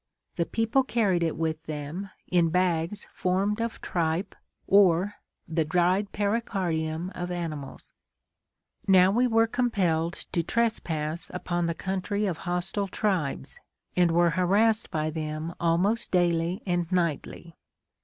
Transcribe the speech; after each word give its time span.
The 0.35 0.47
people 0.47 0.81
carried 0.81 1.21
it 1.21 1.37
with 1.37 1.61
them 1.67 2.09
in 2.27 2.49
bags 2.49 3.05
formed 3.13 3.61
of 3.61 3.79
tripe 3.81 4.33
or 4.65 5.13
the 5.47 5.63
dried 5.63 6.11
pericardium 6.11 7.11
of 7.13 7.29
animals. 7.29 7.93
Now 8.87 9.11
we 9.11 9.27
were 9.27 9.45
compelled 9.45 10.13
to 10.31 10.41
trespass 10.41 11.29
upon 11.35 11.67
the 11.67 11.75
country 11.75 12.25
of 12.25 12.37
hostile 12.49 12.87
tribes 12.87 13.59
and 13.95 14.09
were 14.09 14.31
harassed 14.31 14.89
by 14.89 15.11
them 15.11 15.53
almost 15.59 16.09
daily 16.11 16.63
and 16.65 16.91
nightly. 16.91 17.55